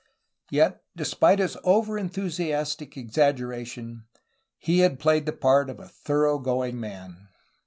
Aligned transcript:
Yet, 0.49 0.81
despite 0.95 1.37
his 1.37 1.57
over 1.63 1.95
enthusiastic 1.95 2.97
exaggeration, 2.97 4.05
he 4.57 4.79
had 4.79 4.97
played 4.99 5.27
the 5.27 5.31
part 5.31 5.69
of 5.69 5.79
a 5.79 5.87
thor 5.89 6.25
ough 6.27 6.39
going 6.41 6.79
man. 6.79 7.27